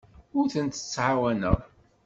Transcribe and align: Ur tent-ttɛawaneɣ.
Ur 0.37 0.45
tent-ttɛawaneɣ. 0.53 1.57